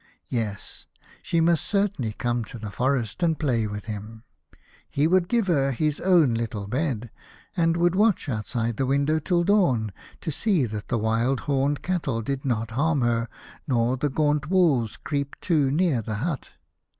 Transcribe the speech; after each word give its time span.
Yes, 0.29 0.87
she 1.21 1.39
must 1.41 1.63
certainly 1.63 2.13
come 2.13 2.43
to 2.45 2.57
the 2.57 2.71
forest 2.71 3.21
and 3.21 3.37
play 3.37 3.67
with 3.67 3.85
him. 3.85 4.23
He 4.89 5.05
would 5.05 5.27
give 5.27 5.45
her 5.45 5.73
his 5.73 5.99
own 5.99 6.33
little 6.33 6.65
bed, 6.65 7.11
and 7.55 7.77
would 7.77 7.93
watch 7.93 8.27
outside 8.27 8.77
the 8.77 8.87
window 8.87 9.19
till 9.19 9.43
dawn, 9.43 9.91
to 10.21 10.31
see 10.31 10.65
that 10.65 10.87
the 10.87 10.97
wild 10.97 11.41
horned 11.41 11.83
cattle 11.83 12.23
did 12.23 12.45
not 12.45 12.71
harm 12.71 13.01
her, 13.01 13.27
nor 13.67 13.95
the 13.95 14.09
gaunt 14.09 14.49
wolves 14.49 14.97
creep 14.97 15.35
too 15.39 15.69
near 15.69 16.01
the 16.01 16.15
hut. 16.15 16.49